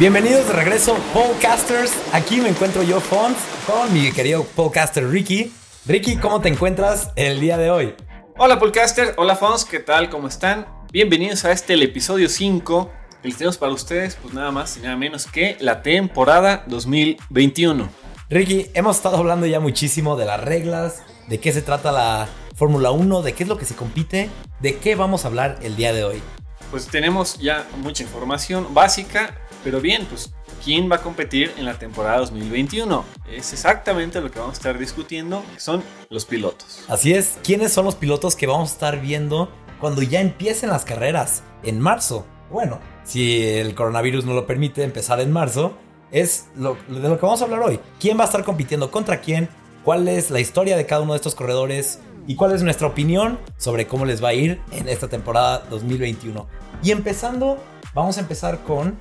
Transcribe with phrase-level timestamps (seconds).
[0.00, 1.92] Bienvenidos de regreso, podcasters.
[2.14, 3.36] Aquí me encuentro yo, Fons,
[3.66, 5.52] con mi querido podcaster Ricky.
[5.84, 7.94] Ricky, ¿cómo te encuentras el día de hoy?
[8.38, 9.12] Hola, podcasters.
[9.18, 9.66] Hola, Fons.
[9.66, 10.08] ¿Qué tal?
[10.08, 10.66] ¿Cómo están?
[10.90, 12.90] Bienvenidos a este, el episodio 5.
[13.24, 17.86] El tenemos para ustedes, pues nada más y nada menos que la temporada 2021.
[18.30, 22.26] Ricky, hemos estado hablando ya muchísimo de las reglas, de qué se trata la
[22.56, 24.30] Fórmula 1, de qué es lo que se compite,
[24.60, 26.22] de qué vamos a hablar el día de hoy.
[26.70, 30.32] Pues tenemos ya mucha información básica, pero bien, pues
[30.64, 33.04] ¿quién va a competir en la temporada 2021?
[33.30, 36.84] Es exactamente lo que vamos a estar discutiendo, que son los pilotos.
[36.88, 39.50] Así es, ¿quiénes son los pilotos que vamos a estar viendo
[39.80, 42.26] cuando ya empiecen las carreras en marzo?
[42.50, 45.74] Bueno, si el coronavirus no lo permite empezar en marzo,
[46.10, 47.78] es lo, de lo que vamos a hablar hoy.
[48.00, 49.48] ¿Quién va a estar compitiendo contra quién?
[49.84, 52.00] ¿Cuál es la historia de cada uno de estos corredores?
[52.26, 56.46] ¿Y cuál es nuestra opinión sobre cómo les va a ir en esta temporada 2021?
[56.82, 57.58] Y empezando,
[57.94, 58.98] vamos a empezar con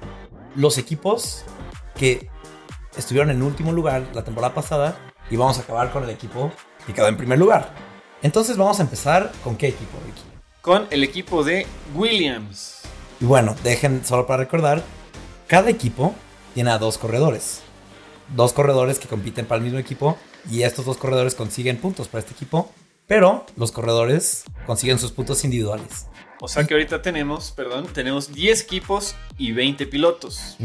[0.60, 1.44] los equipos
[1.96, 2.30] que
[2.98, 4.98] estuvieron en último lugar la temporada pasada
[5.30, 6.52] y vamos a acabar con el equipo
[6.86, 7.74] que quedó en primer lugar.
[8.22, 10.22] Entonces vamos a empezar con qué equipo, Ricky?
[10.62, 12.82] Con el equipo de Williams.
[13.22, 14.84] Y bueno, dejen solo para recordar,
[15.48, 16.14] cada equipo
[16.54, 17.62] tiene a dos corredores.
[18.36, 20.18] Dos corredores que compiten para el mismo equipo
[20.52, 22.70] y estos dos corredores consiguen puntos para este equipo,
[23.08, 26.08] pero los corredores consiguen sus puntos individuales.
[26.42, 30.58] O sea que ahorita tenemos, perdón, tenemos 10 equipos y 20 pilotos.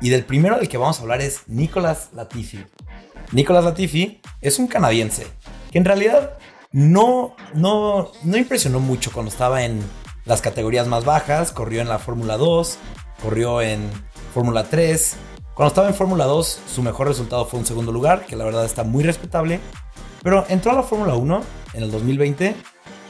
[0.00, 2.64] Y del primero del que vamos a hablar es Nicolas Latifi.
[3.32, 5.26] Nicolas Latifi es un canadiense
[5.70, 6.38] que en realidad
[6.72, 9.82] no, no, no impresionó mucho cuando estaba en
[10.24, 11.52] las categorías más bajas.
[11.52, 12.78] Corrió en la Fórmula 2,
[13.22, 13.90] corrió en
[14.32, 15.16] Fórmula 3.
[15.54, 18.64] Cuando estaba en Fórmula 2, su mejor resultado fue un segundo lugar, que la verdad
[18.64, 19.60] está muy respetable.
[20.22, 21.42] Pero entró a la Fórmula 1
[21.74, 22.56] en el 2020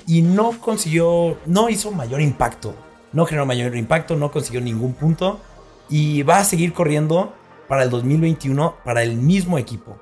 [0.06, 2.74] y no consiguió, no hizo mayor impacto.
[3.12, 5.40] No generó mayor impacto, no consiguió ningún punto.
[5.88, 7.34] Y va a seguir corriendo
[7.68, 9.98] para el 2021 para el mismo equipo.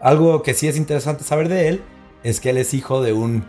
[0.00, 1.82] Algo que sí es interesante saber de él
[2.22, 3.44] es que él es hijo de un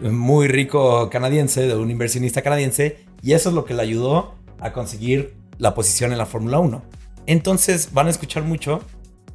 [0.00, 4.72] muy rico canadiense, de un inversionista canadiense, y eso es lo que le ayudó a
[4.72, 6.82] conseguir la posición en la Fórmula 1.
[7.26, 8.82] Entonces van a escuchar mucho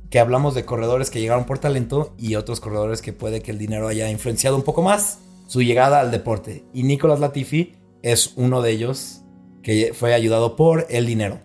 [0.09, 3.57] que hablamos de corredores que llegaron por talento y otros corredores que puede que el
[3.57, 5.19] dinero haya influenciado un poco más
[5.51, 6.63] su llegada al deporte.
[6.73, 7.73] Y Nicolas Latifi
[8.03, 9.25] es uno de ellos
[9.61, 11.41] que fue ayudado por el dinero.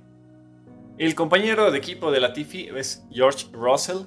[0.97, 4.05] El compañero de equipo de Latifi es George Russell,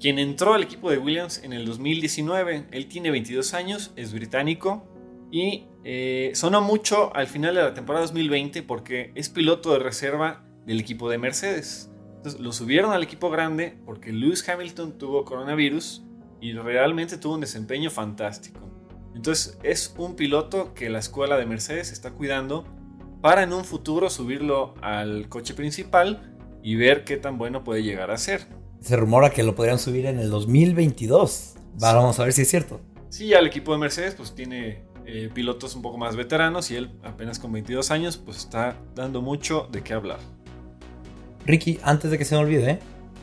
[0.00, 2.68] quien entró al equipo de Williams en el 2019.
[2.70, 4.88] Él tiene 22 años, es británico
[5.30, 10.42] y eh, sonó mucho al final de la temporada 2020 porque es piloto de reserva
[10.64, 11.90] del equipo de Mercedes.
[12.16, 16.02] Entonces lo subieron al equipo grande porque Lewis Hamilton tuvo coronavirus
[16.40, 18.63] y realmente tuvo un desempeño fantástico.
[19.14, 22.64] Entonces es un piloto que la escuela de Mercedes está cuidando
[23.20, 28.10] para en un futuro subirlo al coche principal y ver qué tan bueno puede llegar
[28.10, 28.46] a ser.
[28.80, 31.54] Se rumora que lo podrían subir en el 2022.
[31.78, 32.80] Vamos a ver si es cierto.
[33.08, 36.76] Sí, ya el equipo de Mercedes pues tiene eh, pilotos un poco más veteranos y
[36.76, 40.18] él apenas con 22 años pues está dando mucho de qué hablar.
[41.46, 42.80] Ricky, antes de que se me olvide,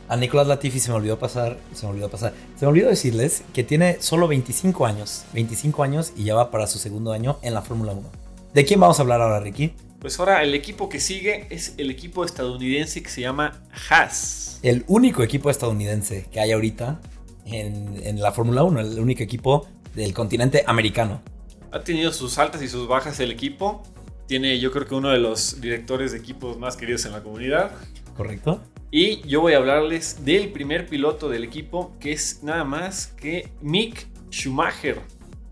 [0.08, 3.42] a Nicolás Latifi se me olvidó pasar, se me olvidó pasar, se me olvidó decirles
[3.54, 7.54] que tiene solo 25 años, 25 años y ya va para su segundo año en
[7.54, 8.10] la Fórmula 1.
[8.54, 9.74] ¿De quién vamos a hablar ahora, Ricky?
[10.00, 14.58] Pues ahora el equipo que sigue es el equipo estadounidense que se llama Haas.
[14.62, 17.00] El único equipo estadounidense que hay ahorita
[17.44, 21.22] en, en la Fórmula 1, el único equipo del continente americano.
[21.70, 23.82] Ha tenido sus altas y sus bajas el equipo.
[24.26, 27.72] Tiene yo creo que uno de los directores de equipos más queridos en la comunidad.
[28.16, 28.60] ¿Correcto?
[28.94, 33.48] Y yo voy a hablarles del primer piloto del equipo, que es nada más que
[33.62, 35.00] Mick Schumacher.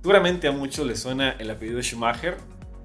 [0.02, 2.36] Seguramente a muchos les suena el apellido de Schumacher.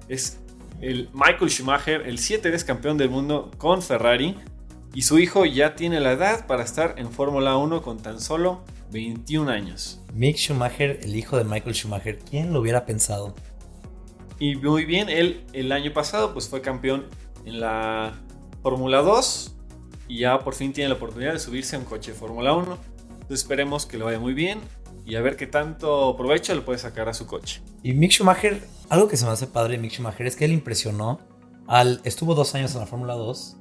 [0.08, 0.40] Es
[0.80, 4.34] el Michael Schumacher, el siete veces campeón del mundo con Ferrari.
[4.94, 8.64] Y su hijo ya tiene la edad para estar en Fórmula 1 con tan solo
[8.92, 10.00] 21 años.
[10.14, 12.18] Mick Schumacher, el hijo de Michael Schumacher.
[12.18, 13.34] ¿Quién lo hubiera pensado?
[14.38, 17.04] Y muy bien, él el año pasado pues fue campeón
[17.44, 18.14] en la
[18.62, 19.52] Fórmula 2
[20.08, 22.78] y ya por fin tiene la oportunidad de subirse a un coche de Fórmula 1.
[23.10, 24.60] Entonces esperemos que le vaya muy bien
[25.04, 27.62] y a ver qué tanto provecho le puede sacar a su coche.
[27.82, 30.52] Y Mick Schumacher, algo que se me hace padre de Mick Schumacher es que él
[30.52, 31.20] impresionó
[31.66, 32.00] al...
[32.04, 33.56] Estuvo dos años en la Fórmula 2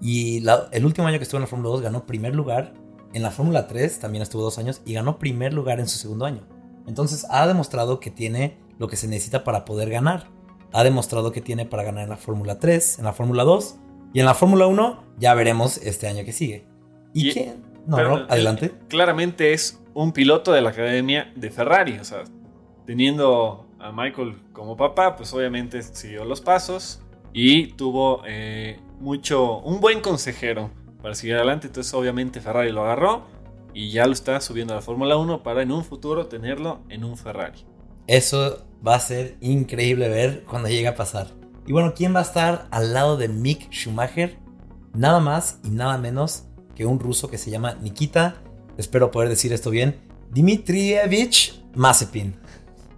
[0.00, 0.42] y
[0.72, 2.74] el último año que estuvo en la Fórmula 2 ganó primer lugar.
[3.12, 6.24] En la Fórmula 3 también estuvo dos años y ganó primer lugar en su segundo
[6.24, 6.46] año.
[6.86, 10.28] Entonces ha demostrado que tiene lo que se necesita para poder ganar.
[10.72, 13.76] Ha demostrado que tiene para ganar en la Fórmula 3, en la Fórmula 2
[14.12, 16.66] y en la Fórmula 1 ya veremos este año que sigue.
[17.14, 17.62] ¿Y, Y- quién?
[17.86, 18.72] No, Pero, no, adelante.
[18.88, 21.98] claramente es un piloto de la academia de Ferrari.
[21.98, 22.24] O sea,
[22.86, 27.00] teniendo a Michael como papá, pues obviamente siguió los pasos
[27.32, 30.70] y tuvo eh, mucho, un buen consejero
[31.02, 31.68] para seguir adelante.
[31.68, 33.22] Entonces, obviamente, Ferrari lo agarró
[33.72, 37.04] y ya lo está subiendo a la Fórmula 1 para en un futuro tenerlo en
[37.04, 37.64] un Ferrari.
[38.06, 41.28] Eso va a ser increíble ver cuando llegue a pasar.
[41.70, 44.36] Y bueno, ¿quién va a estar al lado de Mick Schumacher?
[44.92, 48.42] Nada más y nada menos que un ruso que se llama Nikita,
[48.76, 50.00] espero poder decir esto bien,
[50.32, 52.34] Dmitrievich Mazepin.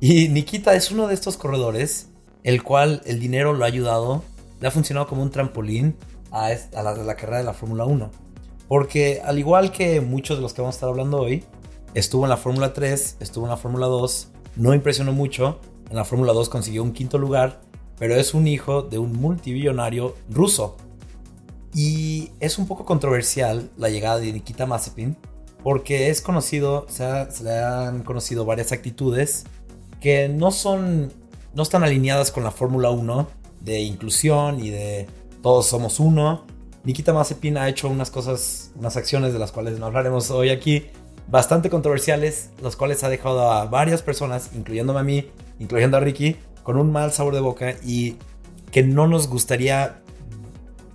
[0.00, 2.08] Y Nikita es uno de estos corredores,
[2.44, 4.24] el cual el dinero lo ha ayudado,
[4.58, 5.94] le ha funcionado como un trampolín
[6.30, 8.10] a, la, la carrera de la Fórmula 1.
[8.68, 11.44] Porque al igual que muchos de los que vamos a estar hablando hoy,
[11.92, 15.60] estuvo en la Fórmula 3, estuvo en la Fórmula 2, no impresionó mucho,
[15.90, 17.60] en la Fórmula 2 consiguió un quinto lugar,
[18.02, 20.76] pero es un hijo de un multibillonario ruso.
[21.72, 25.16] Y es un poco controversial la llegada de Nikita Mazepin,
[25.62, 29.44] porque es conocido, se, se le han conocido varias actitudes
[30.00, 31.12] que no son,
[31.54, 33.28] no están alineadas con la Fórmula 1
[33.60, 35.06] de inclusión y de
[35.40, 36.44] todos somos uno,
[36.82, 40.86] Nikita Mazepin ha hecho unas cosas, unas acciones de las cuales no hablaremos hoy aquí,
[41.28, 46.36] bastante controversiales, las cuales ha dejado a varias personas, incluyéndome a mí, incluyendo a Ricky,
[46.62, 48.16] con un mal sabor de boca y
[48.70, 50.00] que no nos gustaría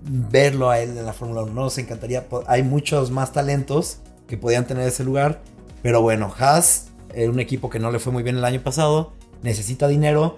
[0.01, 1.53] verlo a él en la Fórmula 1.
[1.53, 5.41] No nos encantaría, hay muchos más talentos que podían tener ese lugar,
[5.81, 9.13] pero bueno, Haas, eh, un equipo que no le fue muy bien el año pasado,
[9.43, 10.35] necesita dinero.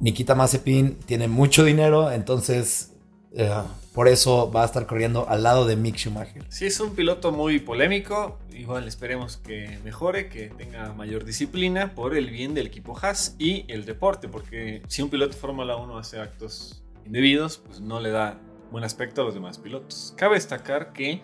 [0.00, 2.92] Nikita Mazepin tiene mucho dinero, entonces
[3.32, 3.50] eh,
[3.94, 6.44] por eso va a estar corriendo al lado de Mick Schumacher.
[6.50, 8.38] Sí, es un piloto muy polémico.
[8.56, 13.64] Igual esperemos que mejore, que tenga mayor disciplina por el bien del equipo Haas y
[13.68, 14.28] el deporte.
[14.28, 18.82] Porque si un piloto de Fórmula 1 hace actos indebidos, pues no le da buen
[18.82, 20.14] aspecto a los demás pilotos.
[20.16, 21.22] Cabe destacar que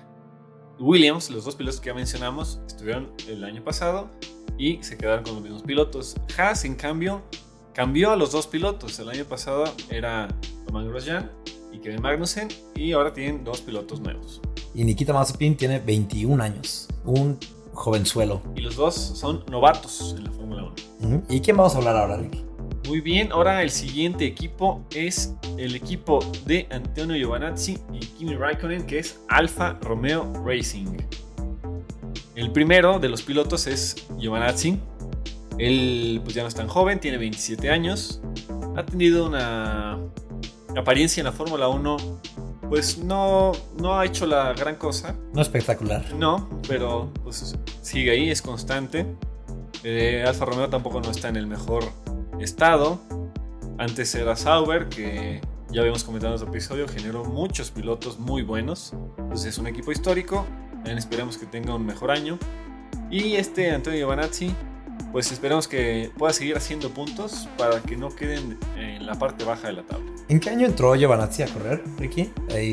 [0.78, 4.10] Williams, los dos pilotos que ya mencionamos, estuvieron el año pasado
[4.58, 6.14] y se quedaron con los mismos pilotos.
[6.36, 7.22] Haas, en cambio,
[7.72, 8.98] cambió a los dos pilotos.
[8.98, 10.28] El año pasado era
[10.66, 11.30] Romain Grosjean
[11.82, 14.40] Kevin Magnussen y ahora tienen dos pilotos nuevos.
[14.74, 17.38] Y Nikita Mazepin tiene 21 años, un
[17.72, 18.42] jovenzuelo.
[18.54, 21.22] Y los dos son novatos en la Fórmula 1.
[21.28, 22.44] ¿Y quién vamos a hablar ahora, Ricky?
[22.88, 28.86] Muy bien, ahora el siguiente equipo es el equipo de Antonio Giovanazzi y Kimi Raikkonen,
[28.86, 30.96] que es Alfa Romeo Racing.
[32.34, 34.78] El primero de los pilotos es Giovanazzi.
[35.58, 38.20] Él pues ya no es tan joven, tiene 27 años.
[38.74, 40.01] Ha tenido una
[40.76, 41.96] apariencia en la Fórmula 1,
[42.68, 45.14] pues no, no ha hecho la gran cosa.
[45.34, 46.14] No espectacular.
[46.14, 49.06] No, pero pues sigue ahí, es constante.
[49.84, 51.84] Eh, Alfa Romeo tampoco no está en el mejor
[52.40, 53.00] estado.
[53.78, 55.40] Antes era Sauber, que
[55.70, 58.94] ya habíamos comentado en otro episodio, generó muchos pilotos muy buenos.
[59.18, 60.46] Entonces es un equipo histórico.
[60.72, 62.38] También esperemos que tenga un mejor año.
[63.10, 64.54] Y este Antonio Giovanazzi
[65.12, 69.68] pues esperemos que pueda seguir haciendo puntos para que no queden en la parte baja
[69.68, 70.10] de la tabla.
[70.28, 72.30] ¿En qué año entró Giovanazzi a correr, Ricky?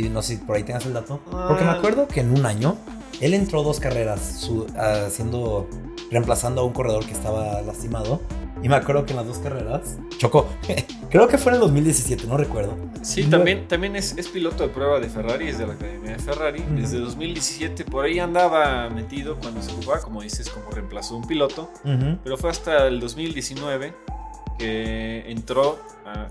[0.10, 1.20] no sé si por ahí tengas el dato.
[1.30, 1.74] Porque me ah.
[1.74, 2.78] acuerdo que en un año
[3.20, 5.68] él entró dos carreras haciendo
[6.10, 8.22] reemplazando a un corredor que estaba lastimado
[8.62, 10.48] y me acuerdo que en las dos carreras chocó.
[11.10, 12.78] Creo que fue en el 2017, no recuerdo.
[13.02, 16.64] Sí, también, también es, piloto de prueba de Ferrari, es de la Academia de Ferrari.
[16.76, 21.72] Desde 2017 por ahí andaba metido cuando se jugaba, como dices, como reemplazó un piloto.
[22.24, 23.94] Pero fue hasta el 2019
[24.60, 25.80] que entró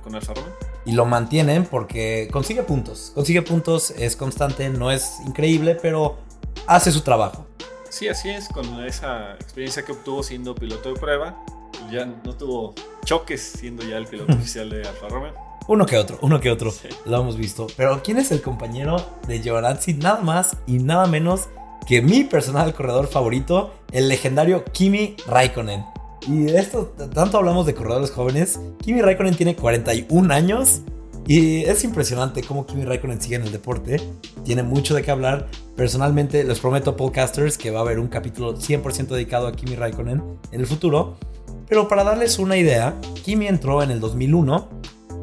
[0.05, 0.53] con Alfa Romeo.
[0.85, 3.13] Y lo mantienen porque consigue puntos.
[3.15, 6.19] Consigue puntos, es constante, no es increíble, pero
[6.67, 7.47] hace su trabajo.
[7.89, 11.43] Sí, así es, con esa experiencia que obtuvo siendo piloto de prueba
[11.91, 15.35] ya no tuvo choques siendo ya el piloto oficial de Alfa Romeo.
[15.67, 16.73] Uno que otro, uno que otro,
[17.05, 17.67] lo hemos visto.
[17.77, 19.95] Pero ¿quién es el compañero de Giovanazzi?
[19.95, 21.49] Nada más y nada menos
[21.87, 25.85] que mi personal corredor favorito, el legendario Kimi Raikkonen.
[26.27, 28.59] Y de esto, tanto hablamos de corredores jóvenes.
[28.83, 30.81] Kimi Raikkonen tiene 41 años
[31.27, 34.01] y es impresionante cómo Kimi Raikkonen sigue en el deporte.
[34.45, 35.49] Tiene mucho de qué hablar.
[35.77, 40.23] Personalmente, les prometo, podcasters, que va a haber un capítulo 100% dedicado a Kimi Raikkonen
[40.51, 41.19] en el futuro.
[41.69, 42.95] Pero para darles una idea,
[43.25, 44.69] Kimi entró en el 2001,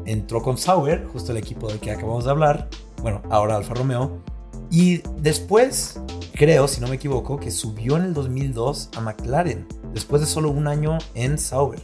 [0.04, 2.68] entró con Sauber, justo el equipo del que acabamos de hablar,
[3.02, 4.22] bueno, ahora Alfa Romeo,
[4.70, 6.00] y después,
[6.34, 10.50] creo, si no me equivoco, que subió en el 2002 a McLaren, después de solo
[10.50, 11.80] un año en Sauber.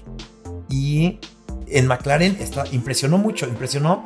[0.68, 1.18] Y
[1.66, 4.04] en McLaren está, impresionó mucho, impresionó,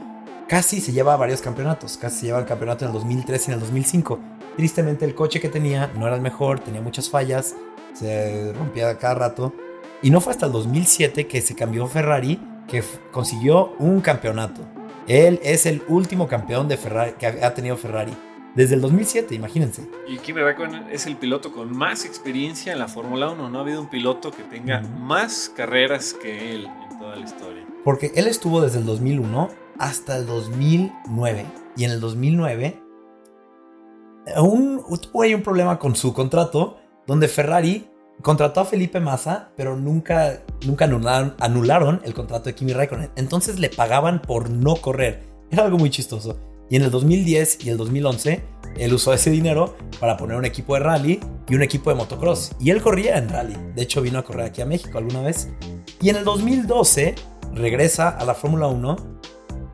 [0.49, 3.55] casi se lleva varios campeonatos, casi se lleva el campeonato en el 2003 y en
[3.55, 4.19] el 2005.
[4.57, 7.55] Tristemente el coche que tenía no era el mejor, tenía muchas fallas,
[7.93, 9.53] se rompía cada rato.
[10.03, 14.63] Y no fue hasta el 2007 que se cambió Ferrari, que consiguió un campeonato.
[15.09, 18.13] Él es el último campeón de Ferrari que ha tenido Ferrari.
[18.55, 19.87] Desde el 2007, imagínense.
[20.09, 23.51] Y Kimi Raikkonen es el piloto con más experiencia en la Fórmula 1.
[23.51, 27.67] No ha habido un piloto que tenga más carreras que él en toda la historia.
[27.85, 31.45] Porque él estuvo desde el 2001 hasta el 2009.
[31.77, 32.83] Y en el 2009
[34.39, 37.89] un, tuvo ahí un problema con su contrato, donde Ferrari
[38.23, 43.11] contrató a Felipe Massa, pero nunca, nunca anularon, anularon el contrato de Kimi Raikkonen.
[43.17, 45.23] Entonces le pagaban por no correr.
[45.51, 46.39] Era algo muy chistoso.
[46.69, 48.43] Y en el 2010 y el 2011,
[48.77, 52.53] él usó ese dinero para poner un equipo de rally y un equipo de motocross.
[52.59, 53.57] Y él corría en rally.
[53.75, 55.49] De hecho, vino a correr aquí a México alguna vez.
[56.01, 57.15] Y en el 2012
[57.53, 58.97] regresa a la Fórmula 1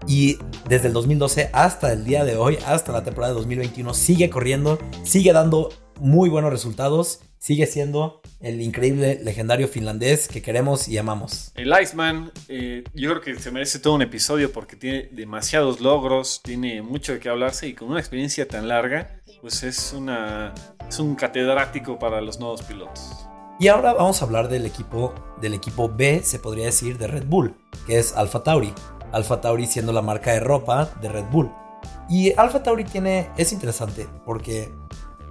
[0.06, 4.30] y desde el 2012 hasta el día de hoy, hasta la temporada de 2021, sigue
[4.30, 5.70] corriendo, sigue dando
[6.00, 11.52] muy buenos resultados, sigue siendo el increíble, legendario finlandés que queremos y amamos.
[11.54, 16.40] El Iceman, eh, yo creo que se merece todo un episodio porque tiene demasiados logros,
[16.42, 20.52] tiene mucho de qué hablarse y con una experiencia tan larga, pues es, una,
[20.88, 23.28] es un catedrático para los nuevos pilotos.
[23.60, 27.26] Y ahora vamos a hablar del equipo, del equipo B, se podría decir, de Red
[27.26, 27.54] Bull,
[27.86, 28.72] que es Alfa Tauri.
[29.12, 31.52] Alfa Tauri siendo la marca de ropa de Red Bull.
[32.08, 34.72] Y Alfa Tauri tiene, es interesante porque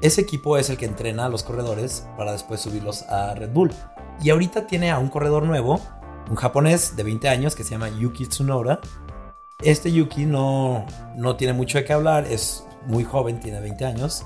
[0.02, 3.72] ese equipo es el que entrena a los corredores para después subirlos a Red Bull.
[4.24, 5.80] Y ahorita tiene a un corredor nuevo,
[6.30, 8.80] un japonés de 20 años que se llama Yuki Tsunoda.
[9.62, 14.26] Este Yuki no, no tiene mucho de qué hablar, es muy joven, tiene 20 años.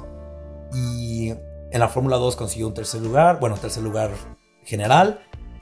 [0.74, 4.12] Y en la Fórmula 2 consiguió un tercer lugar, bueno, tercer lugar
[4.64, 5.22] general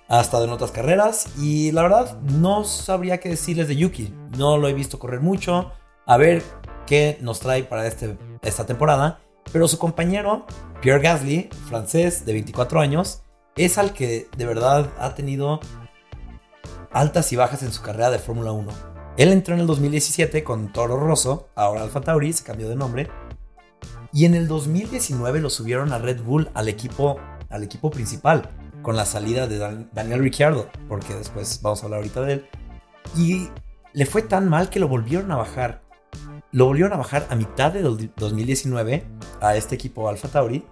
[0.09, 4.13] ha estado en otras carreras y la verdad no sabría qué decirles de Yuki.
[4.37, 5.71] No lo he visto correr mucho.
[6.05, 6.43] A ver
[6.85, 9.21] qué nos trae para este, esta temporada.
[9.53, 10.45] Pero su compañero,
[10.81, 13.21] Pierre Gasly, francés de 24 años,
[13.55, 15.59] es al que de verdad ha tenido
[16.91, 18.71] altas y bajas en su carrera de Fórmula 1.
[19.15, 23.09] Él entró en el 2017 con Toro Rosso, ahora Alfa Tauri, se cambió de nombre.
[24.11, 27.19] Y en el 2019 lo subieron a Red Bull al equipo,
[27.49, 28.49] al equipo principal
[28.81, 32.45] con la salida de Daniel Ricciardo, porque después vamos a hablar ahorita de él.
[33.15, 33.49] Y
[33.93, 35.81] le fue tan mal que lo volvieron a bajar.
[36.53, 39.03] Lo volvieron a bajar a mitad de 2019
[39.41, 40.63] a este equipo Alfa Tauri.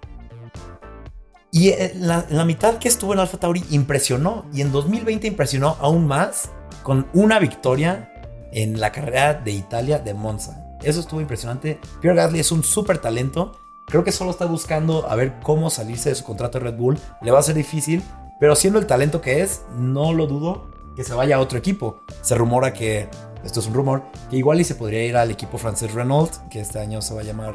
[1.50, 4.46] Y la, mitad que estuvo en Alfa Tauri impresionó.
[4.54, 6.50] Y en 2020 impresionó aún más
[6.84, 8.12] con una victoria
[8.52, 10.64] en la carrera de Italia de Monza.
[10.84, 11.80] Eso estuvo impresionante.
[12.00, 13.58] Pierre Gasly es un súper talento.
[13.86, 16.98] Creo que solo está buscando a ver cómo salirse de su contrato de Red Bull.
[17.22, 18.04] Le va a ser difícil,
[18.38, 22.02] pero siendo el talento que es, no lo dudo que se vaya a otro equipo.
[22.20, 23.08] Se rumora que,
[23.44, 26.60] esto es un rumor, que igual y se podría ir al equipo francés Renault, que
[26.60, 27.54] este año se va a llamar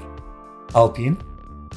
[0.73, 1.17] Alpine.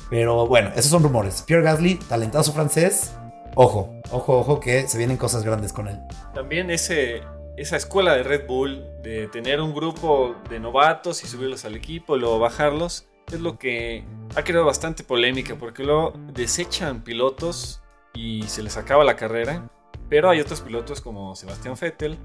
[0.08, 1.42] Pero bueno, esos son rumores.
[1.42, 3.14] Pierre Gasly, talentazo francés.
[3.54, 5.98] Ojo, ojo, ojo, que se vienen cosas grandes con él.
[6.34, 7.22] También ese,
[7.56, 12.16] esa escuela de Red Bull, de tener un grupo de novatos y subirlos al equipo,
[12.16, 17.80] luego bajarlos, es lo que ha creado bastante polémica porque luego desechan pilotos
[18.14, 19.68] y se les acaba la carrera.
[20.08, 22.18] Pero hay otros pilotos como Sebastián Vettel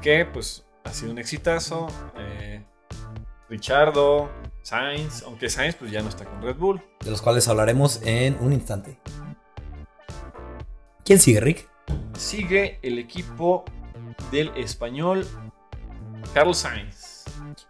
[0.00, 1.88] que pues ha sido un exitazo.
[2.18, 2.64] Eh,
[3.48, 4.30] Richardo,
[4.62, 6.80] Sainz, aunque Sainz pues ya no está con Red Bull.
[7.00, 8.98] De los cuales hablaremos en un instante.
[11.04, 11.68] ¿Quién sigue, Rick?
[12.16, 13.64] Sigue el equipo
[14.30, 15.26] del español
[16.32, 17.01] Carlos Sainz.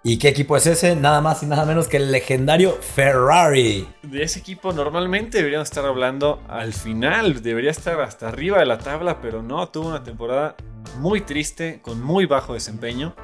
[0.05, 0.97] ¿Y qué equipo es ese?
[0.97, 3.87] Nada más y nada menos que el legendario Ferrari.
[4.03, 8.79] De ese equipo normalmente deberíamos estar hablando al final, debería estar hasta arriba de la
[8.79, 10.57] tabla, pero no, tuvo una temporada
[10.99, 13.15] muy triste, con muy bajo desempeño.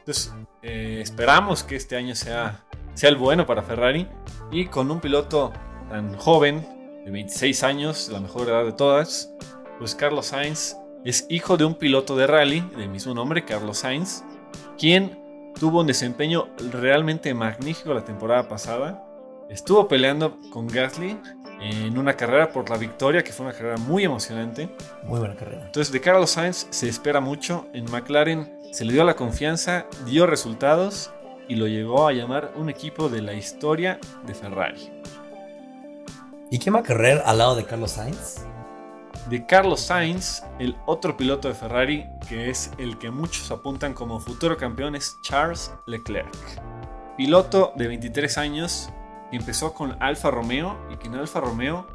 [0.00, 2.64] Entonces, eh, esperamos que este año sea,
[2.94, 4.08] sea el bueno para Ferrari
[4.50, 5.52] y con un piloto
[5.88, 6.66] tan joven,
[7.04, 9.30] de 26 años, la mejor edad de todas,
[9.78, 14.24] pues Carlos Sainz es hijo de un piloto de rally del mismo nombre, Carlos Sainz,
[14.76, 15.25] quien
[15.58, 19.02] tuvo un desempeño realmente magnífico la temporada pasada.
[19.48, 21.18] Estuvo peleando con Gasly
[21.60, 24.68] en una carrera por la victoria, que fue una carrera muy emocionante.
[25.04, 25.66] Muy buena carrera.
[25.66, 27.66] Entonces, de Carlos Sainz se espera mucho.
[27.72, 31.12] En McLaren se le dio la confianza, dio resultados
[31.48, 34.90] y lo llegó a llamar un equipo de la historia de Ferrari.
[36.50, 38.44] ¿Y qué McLaren al lado de Carlos Sainz?
[39.28, 44.20] De Carlos Sainz, el otro piloto de Ferrari, que es el que muchos apuntan como
[44.20, 46.32] futuro campeón, es Charles Leclerc.
[47.16, 48.90] Piloto de 23 años
[49.30, 51.86] que empezó con Alfa Romeo y que en Alfa Romeo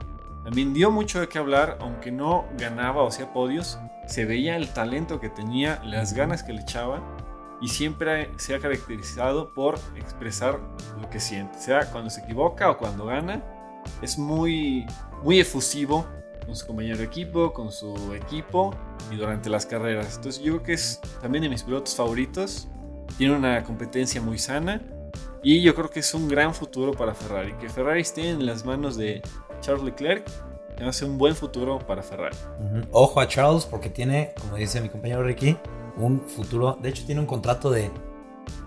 [0.43, 4.73] también dio mucho de qué hablar, aunque no ganaba o hacía podios, se veía el
[4.73, 7.01] talento que tenía, las ganas que le echaba
[7.61, 10.59] y siempre se ha caracterizado por expresar
[10.99, 13.41] lo que siente, sea cuando se equivoca o cuando gana,
[14.01, 14.85] es muy
[15.23, 16.07] muy efusivo
[16.45, 18.73] con su compañero de equipo, con su equipo
[19.11, 20.15] y durante las carreras.
[20.15, 22.67] Entonces yo creo que es también de mis pilotos favoritos.
[23.17, 24.81] Tiene una competencia muy sana
[25.43, 27.53] y yo creo que es un gran futuro para Ferrari.
[27.53, 29.21] Que Ferrari esté en las manos de
[29.61, 30.25] Charles Leclerc
[30.87, 32.35] hace un buen futuro para Ferrari.
[32.91, 35.57] Ojo a Charles porque tiene, como dice mi compañero Ricky,
[35.97, 36.77] un futuro.
[36.81, 37.91] De hecho tiene un contrato de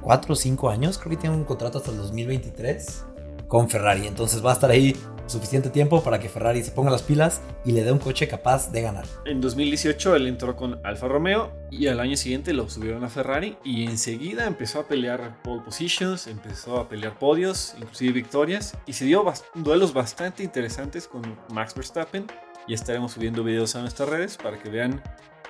[0.00, 0.99] 4 o 5 años.
[0.99, 3.07] Creo que tiene un contrato hasta el 2023
[3.55, 4.09] con Ferrari.
[4.09, 4.97] Entonces va a estar ahí
[5.27, 8.73] suficiente tiempo para que Ferrari se ponga las pilas y le dé un coche capaz
[8.73, 9.05] de ganar.
[9.27, 13.57] En 2018 él entró con Alfa Romeo y al año siguiente lo subieron a Ferrari
[13.63, 19.05] y enseguida empezó a pelear pole positions, empezó a pelear podios, inclusive victorias y se
[19.05, 22.27] dio duelos bastante interesantes con Max Verstappen.
[22.67, 25.01] Y estaremos subiendo videos a nuestras redes para que vean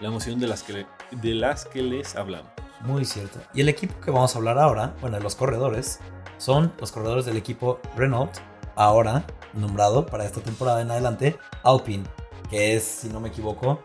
[0.01, 2.51] la emoción de las que, de las que les hablamos.
[2.83, 3.41] Muy cierto.
[3.55, 6.01] Y el equipo que vamos a hablar ahora, bueno, los corredores,
[6.39, 8.33] son los corredores del equipo Renault,
[8.77, 12.05] ahora nombrado para esta temporada en adelante Alpine,
[12.51, 13.81] que es, si no me equivoco,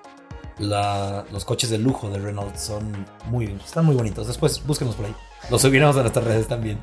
[0.60, 4.28] los coches de lujo de Renault son muy, están muy bonitos.
[4.28, 5.16] Después búsquenos por ahí.
[5.50, 6.80] Los subiremos a nuestras redes también.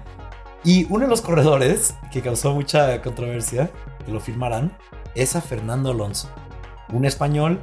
[0.64, 3.70] Y uno de los corredores que causó mucha controversia,
[4.04, 4.76] que lo firmarán,
[5.14, 6.28] es a Fernando Alonso,
[6.92, 7.60] un español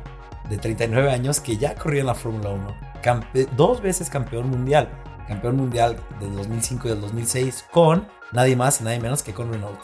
[0.50, 4.90] de 39 años que ya corrió en la Fórmula 1, dos veces campeón mundial,
[5.28, 9.52] campeón mundial del 2005 y del 2006 con nadie más y nadie menos que con
[9.52, 9.80] Renault.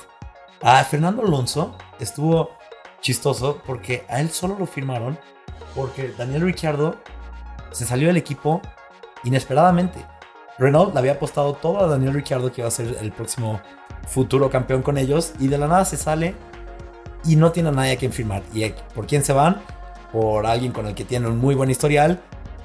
[0.62, 2.52] A Fernando Alonso estuvo
[3.02, 5.18] chistoso porque a él solo lo firmaron
[5.76, 6.98] porque Daniel Ricciardo
[7.72, 8.62] se salió del equipo
[9.24, 10.06] inesperadamente.
[10.58, 13.62] Renault le había apostado todo a Daniel Ricciardo que iba a ser el próximo
[14.08, 16.36] futuro campeón con ellos y de la nada se sale
[17.24, 18.44] y no tiene a nadie a quien firmar.
[18.54, 19.62] ¿Y por quién se van?
[20.12, 22.20] Por alguien con el que tiene un muy buen historial,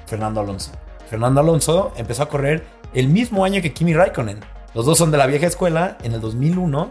[0.07, 0.71] Fernando Alonso.
[1.09, 4.39] Fernando Alonso empezó a correr el mismo año que Kimi Raikkonen.
[4.73, 6.89] Los dos son de la vieja escuela en el 2001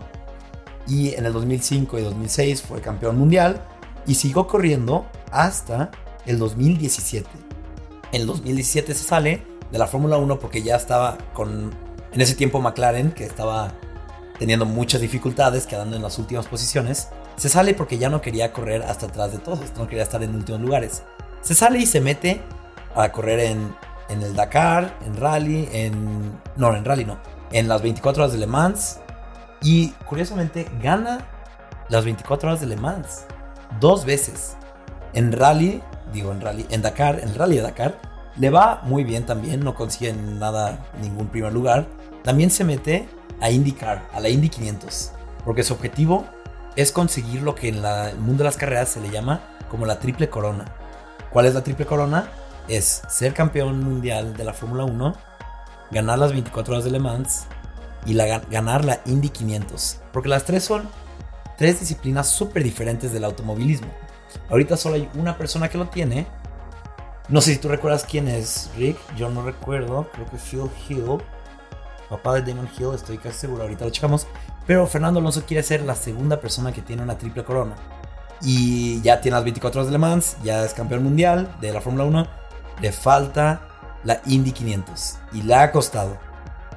[0.87, 3.65] y en el 2005 y 2006 fue campeón mundial
[4.07, 5.91] y siguió corriendo hasta
[6.27, 7.29] el 2017.
[8.13, 11.73] En el 2017 se sale de la Fórmula 1 porque ya estaba con,
[12.13, 13.73] en ese tiempo McLaren, que estaba
[14.39, 17.09] teniendo muchas dificultades, quedando en las últimas posiciones.
[17.37, 20.35] Se sale porque ya no quería correr hasta atrás de todos, no quería estar en
[20.35, 21.03] últimos lugares.
[21.41, 22.41] Se sale y se mete
[22.95, 23.75] a correr en,
[24.09, 26.41] en el Dakar, en rally, en...
[26.57, 27.19] No, en rally no.
[27.53, 29.01] En las 24 horas de Le Mans,
[29.63, 31.27] y curiosamente gana
[31.89, 33.25] las 24 horas de Le Mans
[33.81, 34.57] dos veces.
[35.15, 37.99] En rally, digo en rally, en Dakar, en rally de Dakar,
[38.37, 41.87] le va muy bien también, no consigue nada, ningún primer lugar.
[42.23, 43.09] También se mete
[43.41, 45.13] a IndyCar, a la Indy 500,
[45.45, 46.25] porque su objetivo
[46.77, 49.99] es conseguir lo que en el mundo de las carreras se le llama como la
[49.99, 50.65] triple corona.
[51.31, 52.29] ¿Cuál es la triple corona?
[52.69, 55.15] Es ser campeón mundial de la Fórmula 1,
[55.91, 57.47] ganar las 24 horas de Le Mans
[58.07, 60.01] y la, ganar la Indy 500.
[60.13, 60.89] Porque las tres son
[61.57, 63.89] tres disciplinas súper diferentes del automovilismo.
[64.49, 66.27] Ahorita solo hay una persona que lo tiene.
[67.29, 68.99] No sé si tú recuerdas quién es Rick.
[69.17, 70.09] Yo no recuerdo.
[70.13, 71.23] Creo que Phil Hill.
[72.09, 72.95] Papá de Damon Hill.
[72.95, 73.63] Estoy casi seguro.
[73.63, 74.27] Ahorita lo checamos.
[74.67, 77.77] Pero Fernando Alonso quiere ser la segunda persona que tiene una triple corona.
[78.43, 80.37] Y ya tiene las 24 horas de Le Mans.
[80.43, 82.44] Ya es campeón mundial de la Fórmula 1.
[82.81, 83.61] Le falta
[84.05, 85.19] la Indy 500.
[85.33, 86.19] Y le ha costado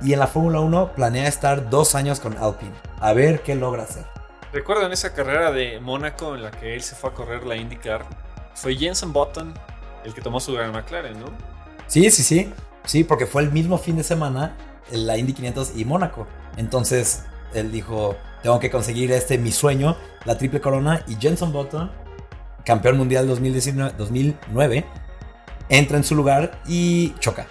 [0.02, 2.74] y en la Fórmula 1 planea estar dos años con Alpine.
[3.00, 4.06] A ver qué logra hacer.
[4.54, 8.06] ¿Recuerdan esa carrera de Mónaco en la que él se fue a correr la IndyCar?
[8.54, 9.54] Fue Jensen Button
[10.06, 11.28] el que tomó su gran McLaren, ¿no?
[11.88, 12.54] Sí, sí, sí.
[12.86, 14.56] Sí, porque fue el mismo fin de semana
[14.92, 16.28] la Indy 500 y Mónaco.
[16.56, 21.04] Entonces él dijo, tengo que conseguir este mi sueño, la triple corona.
[21.08, 21.92] Y Jenson Button,
[22.64, 24.86] campeón mundial 2019, 2009,
[25.70, 27.48] entra en su lugar y choca.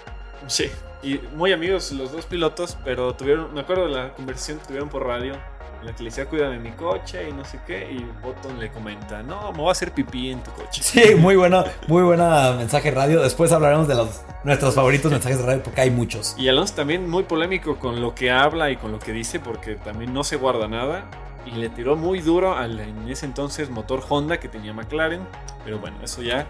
[0.47, 0.71] Sí,
[1.03, 4.89] y muy amigos los dos pilotos, pero tuvieron, me acuerdo de la conversación que tuvieron
[4.89, 5.35] por radio,
[5.81, 8.71] en la que le decía, cuídame mi coche y no sé qué, y Button le
[8.71, 10.83] comenta, no, me voy a hacer pipí en tu coche.
[10.83, 13.23] Sí, muy buena, muy buena mensaje radio.
[13.23, 16.35] Después hablaremos de los, nuestros favoritos mensajes de radio, porque hay muchos.
[16.39, 19.77] Y Alonso también muy polémico con lo que habla y con lo que dice, porque
[19.77, 21.05] también no se guarda nada.
[21.45, 25.21] Y le tiró muy duro al en ese entonces motor Honda que tenía McLaren.
[25.65, 26.49] Pero bueno, eso ya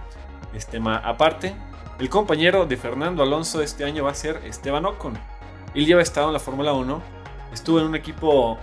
[0.57, 1.55] es tema aparte.
[1.99, 5.19] El compañero de Fernando Alonso este año va a ser Esteban Ocon.
[5.75, 7.03] Él ya ha estado en la Fórmula 1,
[7.53, 8.59] estuvo en un equipo,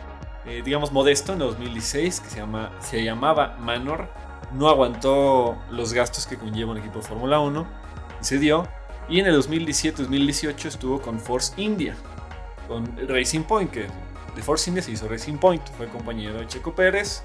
[0.45, 4.10] eh, digamos, modesto en 2016 que se, llama, se llamaba Manor.
[4.53, 7.67] No aguantó los gastos que conlleva un equipo de Fórmula 1
[8.21, 8.67] y se dio.
[9.10, 11.95] Y en el 2017-2018 estuvo con Force India,
[12.67, 13.88] con Racing Point, que
[14.36, 17.23] de Force India se hizo Racing Point, fue compañero de Checo Pérez.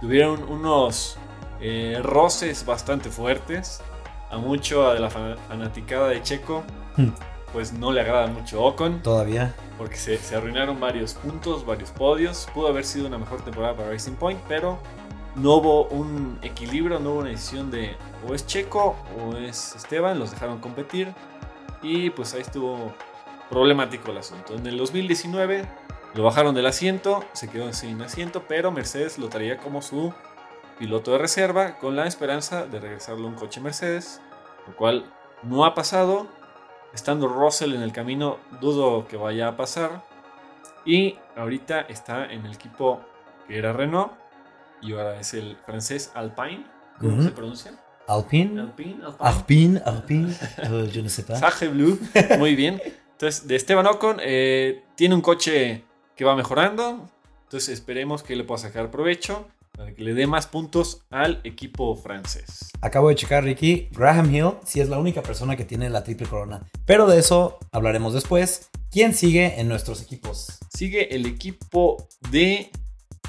[0.00, 1.18] Tuvieron unos
[1.60, 3.82] eh, roces bastante fuertes
[4.30, 6.62] a mucho de la fanaticada de Checo,
[6.96, 7.08] hmm.
[7.52, 9.02] pues no le agrada mucho Ocon.
[9.02, 9.54] Todavía.
[9.76, 12.48] Porque se, se, arruinaron varios puntos, varios podios.
[12.54, 14.78] Pudo haber sido una mejor temporada para Racing Point, pero
[15.34, 17.96] no hubo un equilibrio, no hubo una decisión de
[18.28, 21.12] o es Checo o es Esteban, los dejaron competir.
[21.82, 22.92] Y pues ahí estuvo
[23.48, 24.54] problemático el asunto.
[24.54, 25.66] En el 2019
[26.14, 30.12] lo bajaron del asiento, se quedó sin asiento, pero Mercedes lo traía como su
[30.80, 34.20] piloto de reserva con la esperanza de regresarle un coche Mercedes,
[34.66, 35.04] lo cual
[35.42, 36.26] no ha pasado.
[36.94, 40.02] Estando Russell en el camino, dudo que vaya a pasar.
[40.86, 43.00] Y ahorita está en el equipo
[43.46, 44.10] que era Renault
[44.80, 46.64] y ahora es el francés Alpine.
[46.98, 47.22] ¿Cómo Ujú.
[47.24, 47.72] se pronuncia?
[48.08, 48.60] Alpine.
[48.62, 49.28] Alpine, Alpine.
[49.28, 51.38] Alpine, Alpine, je ne sais pas.
[51.38, 51.98] Sage Blue,
[52.38, 52.80] muy bien.
[53.12, 55.84] Entonces, de Esteban Ocon, eh, tiene un coche
[56.16, 57.06] que va mejorando.
[57.44, 59.46] Entonces, esperemos que le pueda sacar provecho
[59.80, 62.68] para que le dé más puntos al equipo francés.
[62.82, 63.88] Acabo de checar, Ricky.
[63.92, 66.66] Graham Hill sí es la única persona que tiene la triple corona.
[66.84, 68.68] Pero de eso hablaremos después.
[68.90, 70.58] ¿Quién sigue en nuestros equipos?
[70.68, 72.70] Sigue el equipo de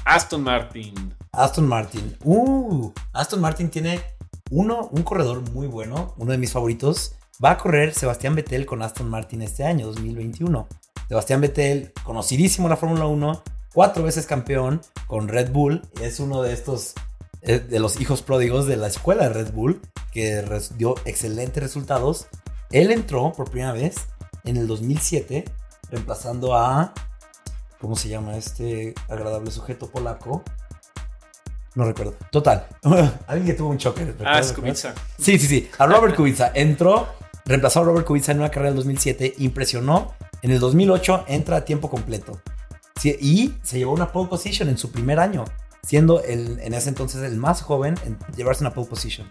[0.04, 0.92] Aston Martin.
[1.32, 2.18] Aston Martin.
[2.22, 4.02] Uh, Aston Martin tiene
[4.50, 7.14] uno, un corredor muy bueno, uno de mis favoritos.
[7.42, 10.68] Va a correr Sebastián Vettel con Aston Martin este año, 2021.
[11.08, 15.82] Sebastián Vettel, conocidísimo en la Fórmula 1, cuatro veces campeón con Red Bull.
[16.00, 16.94] Es uno de estos,
[17.42, 19.80] eh, de los hijos pródigos de la escuela de Red Bull,
[20.12, 20.44] que
[20.76, 22.26] dio excelentes resultados.
[22.70, 24.08] Él entró por primera vez
[24.44, 25.44] en el 2007,
[25.90, 26.94] reemplazando a,
[27.80, 30.42] ¿cómo se llama este agradable sujeto polaco?
[31.74, 32.14] No recuerdo.
[32.30, 32.66] Total.
[33.26, 34.14] Alguien que tuvo un choque.
[34.24, 34.94] Ah, es Kubica.
[35.18, 35.70] Sí, sí, sí.
[35.78, 36.52] A Robert Kubica.
[36.54, 37.08] Entró,
[37.46, 40.14] reemplazó a Robert Kubica en una carrera del 2007, impresionó.
[40.42, 42.40] En el 2008 entra a tiempo completo.
[43.04, 45.44] Y se llevó una pole position en su primer año,
[45.82, 49.28] siendo el, en ese entonces el más joven en llevarse una pole position.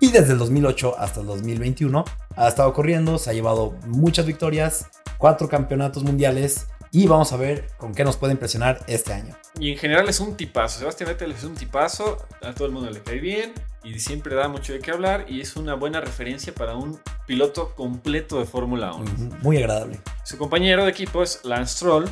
[0.00, 2.04] Y desde el 2008 hasta el 2021
[2.36, 4.86] ha estado corriendo, se ha llevado muchas victorias,
[5.18, 9.34] cuatro campeonatos mundiales y vamos a ver con qué nos puede impresionar este año.
[9.58, 10.80] Y en general es un tipazo.
[10.80, 12.18] Sebastián Vettel es un tipazo.
[12.42, 13.54] A todo el mundo le cae bien.
[13.82, 15.24] Y siempre da mucho de qué hablar.
[15.26, 19.04] Y es una buena referencia para un piloto completo de Fórmula 1.
[19.04, 20.00] Ujú, Muy agradable.
[20.24, 22.10] Su compañero de equipo es Lance Stroll,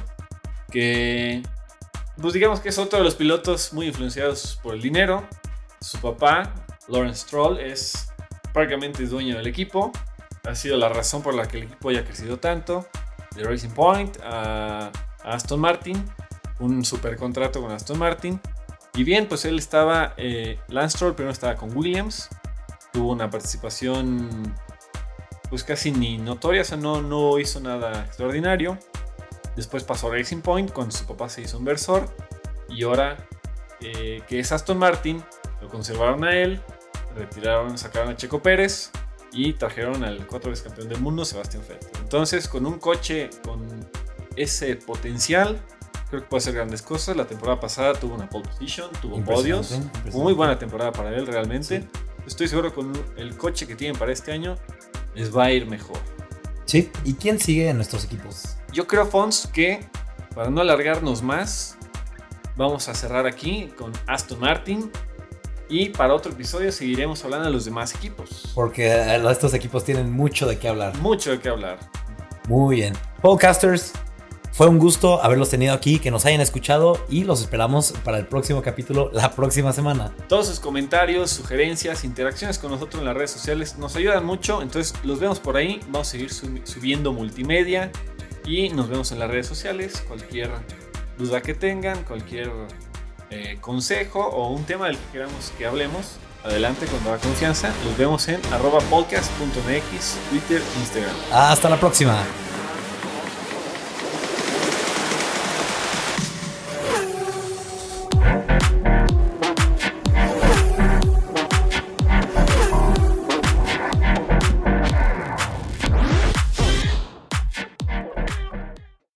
[0.71, 1.43] que
[2.21, 5.27] pues digamos que es otro de los pilotos muy influenciados por el dinero.
[5.81, 6.53] Su papá,
[6.89, 8.13] Lawrence Stroll, es
[8.53, 9.91] prácticamente dueño del equipo.
[10.45, 12.87] Ha sido la razón por la que el equipo haya crecido tanto.
[13.35, 14.91] De Racing Point a,
[15.25, 16.05] Aston Martin,
[16.59, 18.41] un super contrato con Aston Martin.
[18.95, 22.29] Y bien, pues él estaba, eh, Lance Stroll primero estaba con Williams,
[22.93, 24.55] tuvo una participación
[25.49, 28.79] pues casi ni notoria, o sea, no, no hizo nada extraordinario.
[29.57, 32.09] Después pasó Racing Point, cuando su papá se hizo inversor.
[32.69, 33.17] Y ahora
[33.81, 35.23] eh, que es Aston Martin,
[35.63, 36.61] lo conservaron a él,
[37.17, 38.91] retiraron, sacaron a Checo Pérez
[39.33, 41.89] y trajeron al cuatro veces campeón del mundo, Sebastián Vettel.
[42.01, 43.67] Entonces, con un coche con
[44.37, 45.61] ese potencial,
[46.11, 47.17] creo que puede hacer grandes cosas.
[47.17, 49.79] La temporada pasada tuvo una pole position, tuvo podios.
[50.13, 51.81] Muy buena temporada para él realmente.
[51.81, 51.89] Sí.
[52.27, 54.57] Estoy seguro con el coche que tienen para este año
[55.15, 55.99] les va a ir mejor.
[56.67, 56.91] Sí.
[57.05, 58.57] ¿Y quién sigue en nuestros equipos?
[58.73, 59.85] Yo creo, Fons, que
[60.35, 61.77] para no alargarnos más,
[62.57, 64.91] vamos a cerrar aquí con Aston Martin.
[65.69, 68.51] Y para otro episodio seguiremos hablando de los demás equipos.
[68.55, 70.97] Porque eh, estos equipos tienen mucho de qué hablar.
[70.99, 71.79] Mucho de qué hablar.
[72.49, 72.95] Muy bien.
[73.23, 73.93] Podcasters,
[74.53, 78.27] fue un gusto haberlos tenido aquí, que nos hayan escuchado y los esperamos para el
[78.27, 80.13] próximo capítulo la próxima semana.
[80.29, 84.63] Todos sus comentarios, sugerencias, interacciones con nosotros en las redes sociales nos ayudan mucho.
[84.63, 85.81] Entonces los vemos por ahí.
[85.89, 87.93] Vamos a seguir sub- subiendo multimedia.
[88.51, 90.03] Y nos vemos en las redes sociales.
[90.09, 90.51] Cualquier
[91.17, 92.51] duda que tengan, cualquier
[93.31, 97.73] eh, consejo o un tema del que queramos que hablemos, adelante con toda confianza.
[97.85, 101.15] Los vemos en arroba podcast.mx, Twitter, Instagram.
[101.31, 102.25] Hasta la próxima.